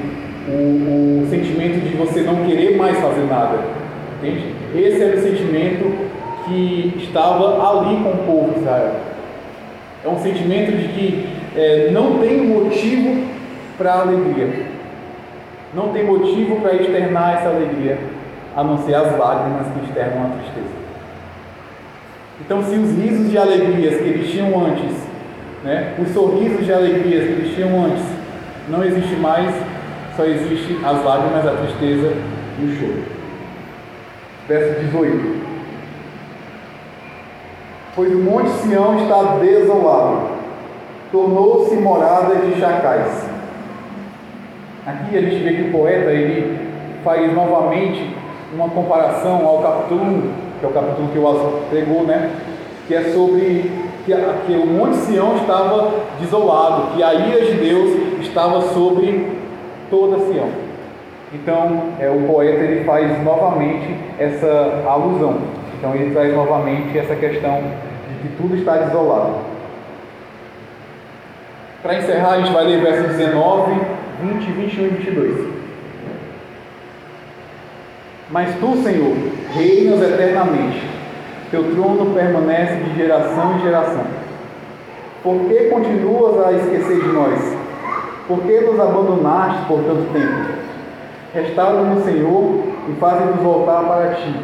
[0.46, 3.58] o, o sentimento de você não querer mais fazer nada.
[4.18, 4.54] Entende?
[4.74, 8.94] Esse era o sentimento que estava ali com o povo de Israel.
[10.04, 13.24] É um sentimento de que é, não tem motivo
[13.78, 14.66] para alegria.
[15.74, 17.98] Não tem motivo para externar essa alegria,
[18.54, 20.74] a não ser as lágrimas que externam a tristeza.
[22.40, 24.92] Então, se os risos de alegrias que eles tinham antes,
[25.64, 28.04] né, os sorrisos de alegrias que eles tinham antes,
[28.68, 29.52] não existe mais,
[30.16, 32.12] só existe as lágrimas, a tristeza
[32.60, 33.02] e o choro.
[34.46, 35.44] Verso 18.
[37.96, 40.28] Pois o monte Sião está desolado,
[41.10, 43.34] tornou-se morada de chacais
[44.86, 46.58] Aqui a gente vê que o poeta ele
[47.02, 48.14] faz novamente
[48.52, 50.20] uma comparação ao capítulo 1,
[50.60, 52.30] que é o capítulo que o Azul pegou, né?
[52.86, 54.12] Que é sobre que,
[54.46, 59.32] que o Monte Sião estava desolado, que a ira de Deus estava sobre
[59.90, 60.48] toda Sião.
[61.32, 65.38] Então, é, o poeta ele faz novamente essa alusão.
[65.78, 67.62] Então, ele traz novamente essa questão
[68.08, 69.38] de que tudo está desolado.
[71.82, 73.72] Para encerrar, a gente vai ler verso 19
[74.22, 75.54] 20, 21 e 22.
[78.30, 79.14] Mas tu, Senhor,
[79.52, 80.80] reinas eternamente,
[81.50, 84.04] teu trono permanece de geração em geração.
[85.22, 87.56] Por que continuas a esquecer de nós?
[88.28, 90.64] Por que nos abandonaste por tanto tempo?
[91.34, 94.34] Restaura-nos, Senhor, e faze-nos voltar para ti.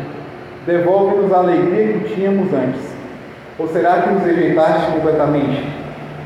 [0.67, 2.83] Devolve-nos a alegria que tínhamos antes.
[3.59, 5.65] Ou será que nos rejeitaste completamente?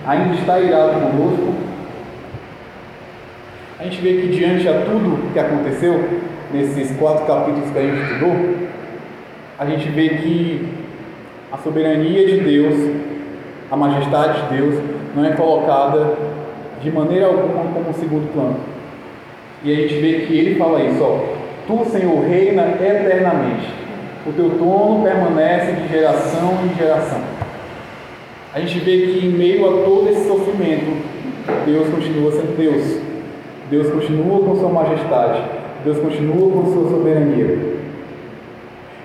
[0.06, 1.54] Ainda está irado conosco
[3.84, 6.08] a gente vê que diante a tudo que aconteceu
[6.52, 8.34] nesses quatro capítulos que a gente estudou,
[9.58, 10.68] a gente vê que
[11.52, 12.74] a soberania de Deus,
[13.70, 14.82] a majestade de Deus,
[15.14, 16.16] não é colocada
[16.82, 18.56] de maneira alguma como segundo plano.
[19.62, 23.68] E a gente vê que ele fala isso, ó, Tu, Senhor, reina eternamente.
[24.26, 27.20] O teu trono permanece de geração em geração.
[28.52, 31.02] A gente vê que em meio a todo esse sofrimento,
[31.64, 33.00] Deus continua sendo Deus.
[33.70, 35.42] Deus continua com sua majestade,
[35.84, 37.73] Deus continua com sua soberania.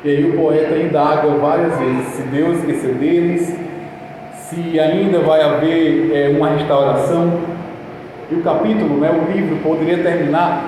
[0.03, 3.53] E aí o poeta indaga várias vezes se Deus esqueceu deles,
[4.33, 7.41] se ainda vai haver é, uma restauração.
[8.31, 10.63] E o capítulo, né, o livro, poderia terminar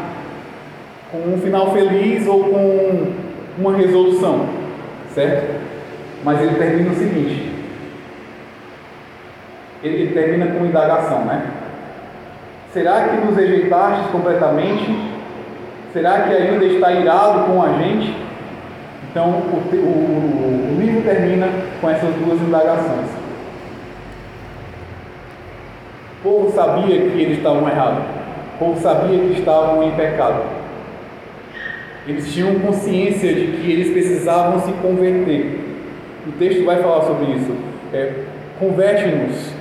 [1.11, 3.13] com um final feliz ou com
[3.57, 4.47] uma resolução,
[5.13, 5.61] certo?
[6.25, 7.53] Mas ele termina o seguinte:
[9.81, 11.45] ele termina com indagação, né?
[12.73, 15.11] Será que nos rejeitastes completamente?
[15.93, 18.30] Será que ainda está irado com a gente?
[19.11, 21.49] Então, o, o, o livro termina
[21.81, 23.09] com essas duas indagações.
[26.19, 28.03] O povo sabia que eles estavam errados.
[28.55, 30.43] O povo sabia que estavam em pecado.
[32.07, 35.59] Eles tinham consciência de que eles precisavam se converter.
[36.25, 37.53] O texto vai falar sobre isso.
[37.93, 38.13] É,
[38.59, 39.53] Converte-nos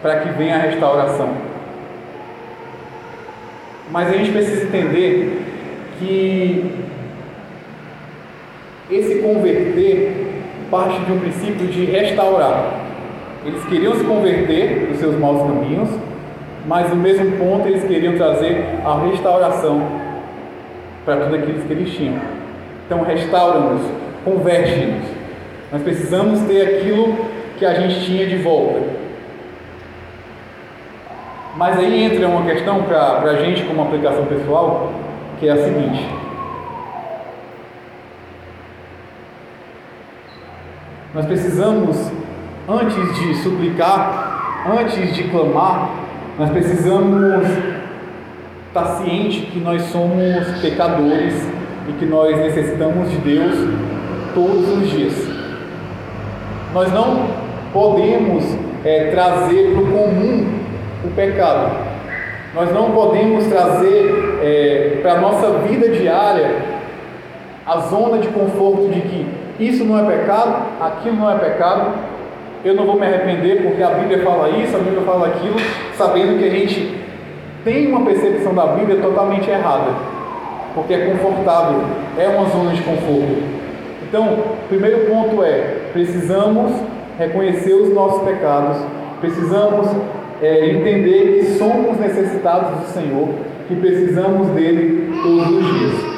[0.00, 1.28] para que venha a restauração.
[3.90, 5.42] Mas a gente precisa entender
[5.98, 6.74] que
[8.90, 12.86] esse converter parte de um princípio de restaurar.
[13.44, 15.88] Eles queriam se converter dos seus maus caminhos,
[16.66, 19.80] mas no mesmo ponto eles queriam trazer a restauração
[21.04, 22.20] para tudo aquilo que eles tinham.
[22.86, 23.82] Então, restaura-nos,
[24.24, 25.04] converte-nos.
[25.72, 27.16] Nós precisamos ter aquilo
[27.58, 28.80] que a gente tinha de volta.
[31.56, 34.92] Mas aí entra uma questão para a gente, como aplicação pessoal,
[35.40, 36.06] que é a seguinte:
[41.16, 41.96] nós precisamos,
[42.68, 45.88] antes de suplicar, antes de clamar,
[46.38, 47.42] nós precisamos
[48.68, 51.32] estar ciente que nós somos pecadores
[51.88, 53.54] e que nós necessitamos de Deus
[54.34, 55.14] todos os dias.
[56.74, 57.28] Nós não
[57.72, 58.44] podemos
[58.84, 60.46] é, trazer para o comum
[61.02, 61.78] o pecado.
[62.54, 66.60] Nós não podemos trazer é, para a nossa vida diária
[67.64, 71.92] a zona de conforto de que isso não é pecado, aquilo não é pecado,
[72.64, 75.56] eu não vou me arrepender porque a Bíblia fala isso, a Bíblia fala aquilo,
[75.96, 76.94] sabendo que a gente
[77.64, 79.92] tem uma percepção da Bíblia totalmente errada,
[80.74, 81.80] porque é confortável,
[82.18, 83.42] é uma zona de conforto.
[84.08, 86.72] Então, o primeiro ponto é: precisamos
[87.18, 88.76] reconhecer os nossos pecados,
[89.20, 89.88] precisamos
[90.42, 93.28] é, entender que somos necessitados do Senhor,
[93.66, 96.15] que precisamos dele todos os dias.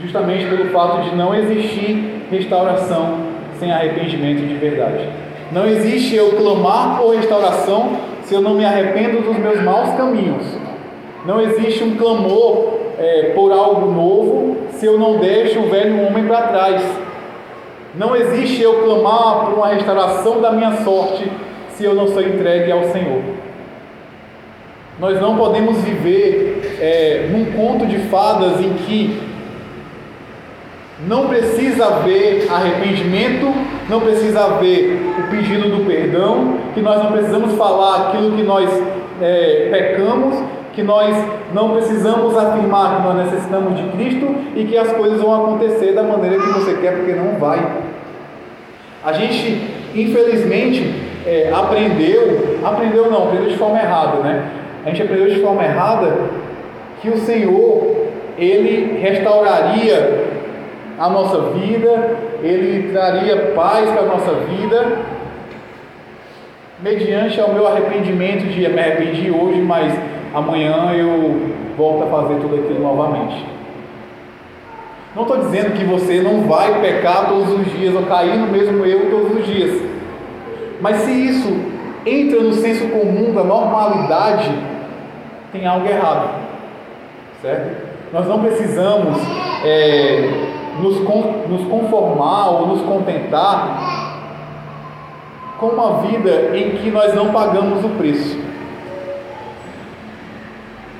[0.00, 3.18] Justamente pelo fato de não existir restauração
[3.58, 5.08] sem arrependimento de verdade.
[5.50, 10.44] Não existe eu clamar por restauração se eu não me arrependo dos meus maus caminhos.
[11.26, 16.26] Não existe um clamor é, por algo novo se eu não deixo o velho homem
[16.26, 16.82] para trás.
[17.94, 21.30] Não existe eu clamar por uma restauração da minha sorte
[21.70, 23.22] se eu não sou entregue ao Senhor.
[25.00, 29.27] Nós não podemos viver é, num conto de fadas em que
[31.06, 33.52] não precisa haver arrependimento,
[33.88, 38.68] não precisa haver o pedido do perdão, que nós não precisamos falar aquilo que nós
[39.20, 40.42] é, pecamos,
[40.72, 41.16] que nós
[41.52, 46.02] não precisamos afirmar que nós necessitamos de Cristo e que as coisas vão acontecer da
[46.02, 47.64] maneira que você quer, porque não vai.
[49.04, 50.94] A gente, infelizmente,
[51.26, 54.50] é, aprendeu, aprendeu não, aprendeu de forma errada, né?
[54.84, 56.16] A gente aprendeu de forma errada
[57.00, 60.37] que o Senhor, Ele restauraria
[60.98, 64.98] a nossa vida, Ele traria paz para a nossa vida,
[66.82, 69.92] mediante ao meu arrependimento de me arrependi hoje, mas
[70.34, 73.46] amanhã eu volto a fazer tudo aquilo novamente.
[75.14, 78.84] Não estou dizendo que você não vai pecar todos os dias ou cair no mesmo
[78.84, 79.82] erro todos os dias.
[80.80, 81.48] Mas se isso
[82.04, 84.50] entra no senso comum da normalidade,
[85.52, 86.30] tem algo errado.
[87.42, 87.88] Certo?
[88.12, 89.18] Nós não precisamos
[89.64, 90.47] é,
[90.80, 90.98] nos,
[91.48, 94.18] nos conformar ou nos contentar
[95.58, 98.38] com uma vida em que nós não pagamos o preço.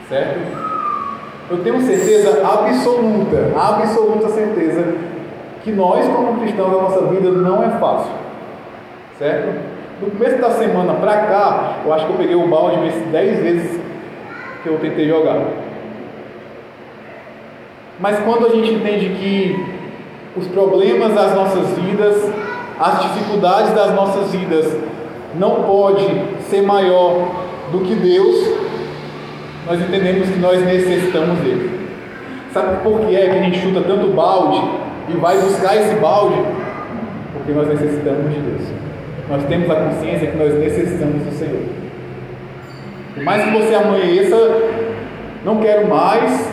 [0.09, 0.59] Certo?
[1.51, 4.95] Eu tenho certeza absoluta, absoluta certeza,
[5.63, 8.13] que nós, como cristãos, a nossa vida não é fácil.
[9.19, 9.61] Certo?
[10.01, 13.39] No começo da semana para cá, eu acho que eu peguei o balde umas 10
[13.41, 13.81] vezes
[14.63, 15.39] que eu tentei jogar.
[18.01, 19.67] Mas quando a gente entende que
[20.37, 22.31] os problemas das nossas vidas,
[22.79, 24.77] as dificuldades das nossas vidas
[25.35, 26.05] não pode
[26.49, 27.29] ser maior
[27.73, 28.37] do que Deus,
[29.67, 31.89] nós entendemos que nós necessitamos dele.
[32.53, 34.63] Sabe por que é que a gente chuta tanto balde
[35.09, 36.37] e vai buscar esse balde?
[37.33, 38.63] Porque nós necessitamos de Deus.
[39.29, 41.63] Nós temos a consciência que nós necessitamos do Senhor.
[43.15, 44.37] Por mais que você amanheça,
[45.45, 46.51] não quero mais,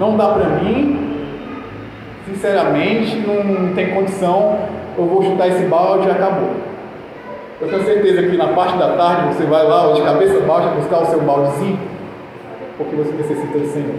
[0.00, 0.98] não dá para mim,
[2.26, 4.58] sinceramente, não tem condição,
[4.96, 6.52] eu vou chutar esse balde e acabou.
[7.60, 11.02] Eu tenho certeza que na parte da tarde você vai lá, de cabeça baixa, buscar
[11.02, 11.78] o seu baldezinho,
[12.78, 13.94] porque você necessita do Senhor.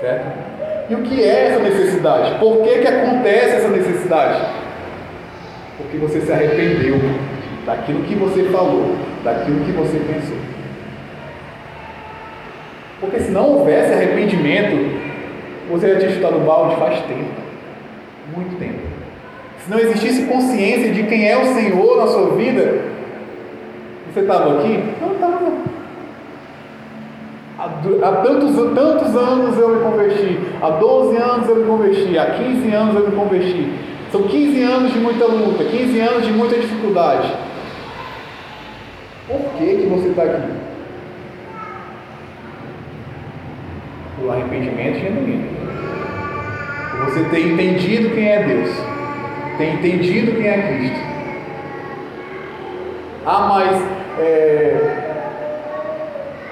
[0.00, 0.26] Certo?
[0.88, 2.38] E o que é essa necessidade?
[2.38, 4.40] Por que, que acontece essa necessidade?
[5.76, 6.96] Porque você se arrependeu
[7.66, 10.49] daquilo que você falou, daquilo que você pensou.
[13.00, 14.76] Porque se não houvesse arrependimento,
[15.70, 17.30] você já tinha chutado o balde faz tempo.
[18.36, 18.78] Muito tempo.
[19.64, 23.00] Se não existisse consciência de quem é o Senhor na sua vida,
[24.12, 24.82] Você estava aqui?
[25.00, 25.40] Não estava.
[27.58, 32.74] Há, tantos, tantos anos eu me converti, há 12 anos eu me converti, há 15
[32.74, 33.72] anos eu me converti.
[34.10, 37.30] São 15 anos de muita luta, 15 anos de muita dificuldade.
[39.28, 40.59] Por que, que você está aqui?
[44.22, 45.48] O arrependimento genuíno.
[47.06, 48.70] Você tem entendido quem é Deus,
[49.56, 51.00] tem entendido quem é Cristo.
[53.24, 53.82] Ah, mas
[54.18, 55.10] é,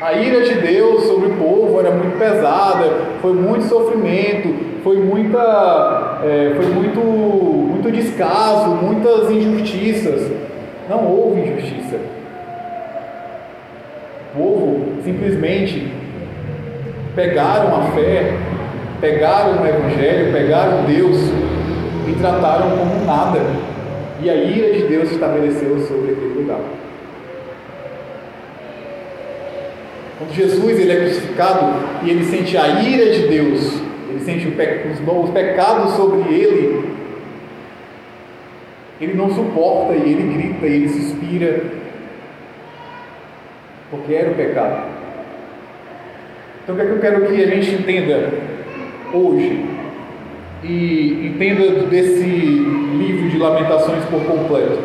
[0.01, 2.91] a ira de Deus sobre o povo era muito pesada,
[3.21, 10.31] foi muito sofrimento, foi muita, é, foi muito, muito descaso, muitas injustiças.
[10.89, 11.97] Não houve injustiça.
[14.35, 15.98] O povo simplesmente
[17.15, 18.33] pegaram a fé,
[19.01, 21.19] pegaram o Evangelho, pegaram Deus
[22.09, 23.41] e trataram como nada.
[24.21, 26.61] E a ira de Deus estabeleceu sobre aquele lugar.
[30.19, 33.81] Quando Jesus ele é crucificado e ele sente a ira de Deus,
[34.11, 36.89] ele sente os, os pecados sobre ele,
[39.01, 41.63] ele não suporta e ele grita e ele suspira,
[43.93, 44.88] porque era o pecado.
[46.69, 48.31] Então o que, é que eu quero que a gente entenda
[49.15, 49.65] hoje
[50.63, 54.79] e entenda desse livro de Lamentações por completo?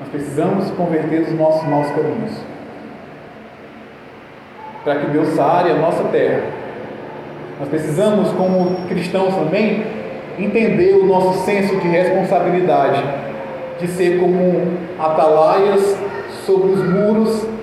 [0.00, 2.32] Nós precisamos converter os nossos maus caminhos.
[4.82, 6.44] Para que Deus sare a nossa terra.
[7.60, 9.84] Nós precisamos, como cristãos também,
[10.38, 13.04] entender o nosso senso de responsabilidade,
[13.78, 15.94] de ser como atalaias
[16.46, 17.53] sobre os muros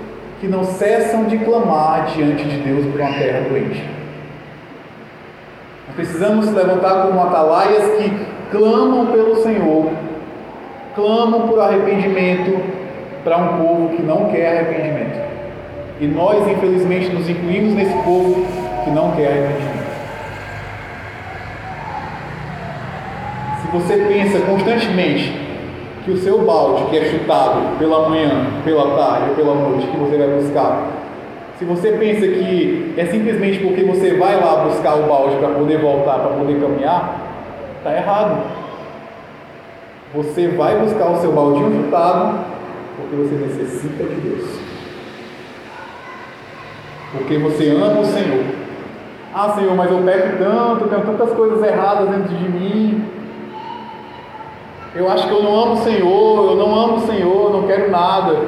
[0.42, 3.82] que não cessam de clamar diante de Deus por uma terra doente.
[5.88, 8.12] Nós precisamos se levantar como atalaias que
[8.50, 9.92] clamam pelo Senhor
[10.96, 12.60] clamam por arrependimento
[13.24, 15.22] para um povo que não quer arrependimento.
[16.00, 18.46] E nós, infelizmente, nos incluímos nesse povo
[18.84, 19.92] que não quer arrependimento.
[23.62, 25.41] Se você pensa constantemente
[26.04, 29.98] que o seu balde, que é chutado pela manhã, pela tarde ou pela noite, que
[29.98, 30.88] você vai buscar,
[31.62, 35.78] se você pensa que é simplesmente porque você vai lá buscar o balde para poder
[35.78, 37.22] voltar, para poder caminhar,
[37.78, 38.42] está errado.
[40.16, 42.40] Você vai buscar o seu baldinho chutado
[42.98, 44.60] porque você necessita de Deus.
[47.12, 48.44] Porque você ama o Senhor.
[49.34, 53.06] Ah, Senhor, mas eu peco tanto, tenho tantas coisas erradas dentro de mim.
[54.94, 57.90] Eu acho que eu não amo o Senhor, eu não amo o Senhor, não quero
[57.90, 58.46] nada.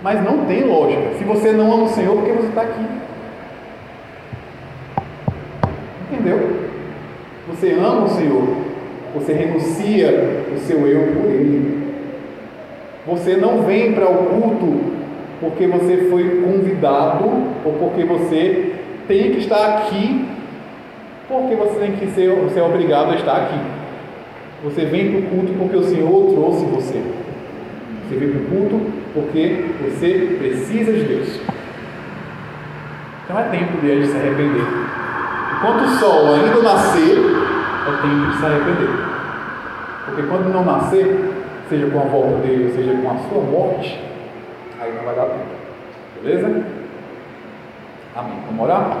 [0.00, 1.14] Mas não tem lógica.
[1.18, 2.86] Se você não ama o Senhor, por que você está aqui?
[6.10, 6.62] Entendeu?
[7.48, 8.44] Você ama o Senhor,
[9.12, 11.82] você renuncia o seu eu por ele.
[13.06, 14.92] Você não vem para o culto
[15.40, 17.24] porque você foi convidado
[17.64, 18.74] ou porque você
[19.08, 20.28] tem que estar aqui,
[21.26, 23.81] porque você tem que ser, é obrigado a estar aqui.
[24.64, 27.02] Você vem para o culto porque o Senhor trouxe você.
[28.08, 31.40] Você vem para o culto porque você precisa de Deus.
[33.24, 34.64] Então é tempo dele de se arrepender.
[35.56, 38.90] Enquanto o sol ainda nascer, é tempo de se arrepender.
[40.06, 41.32] Porque quando não nascer,
[41.68, 44.00] seja com a volta dele, seja com a sua morte,
[44.80, 45.62] aí não vai dar tempo.
[46.22, 46.64] Beleza?
[48.14, 48.38] Amém.
[48.46, 48.96] Vamos orar?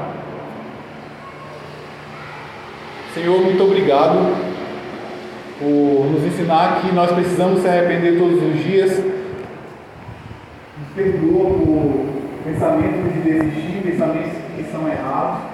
[3.14, 4.51] Senhor, muito obrigado
[5.62, 8.98] por nos ensinar que nós precisamos se arrepender todos os dias.
[10.78, 12.06] Nos perdoa por
[12.44, 15.51] pensamentos de desistir, pensamentos que são errados